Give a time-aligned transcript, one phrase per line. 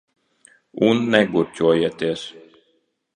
[0.87, 2.25] Un negurķojieties.